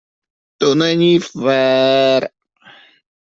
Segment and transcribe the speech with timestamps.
[0.59, 2.29] To není fér!